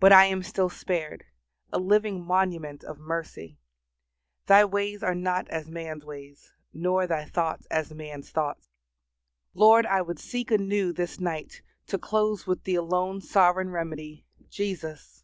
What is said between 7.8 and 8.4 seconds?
man's